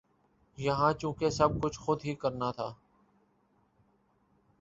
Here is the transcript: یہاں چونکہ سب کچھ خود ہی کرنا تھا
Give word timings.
یہاں 0.57 0.91
چونکہ 0.93 1.29
سب 1.29 1.59
کچھ 1.59 1.79
خود 1.79 2.05
ہی 2.05 2.15
کرنا 2.15 2.51
تھا 2.51 2.73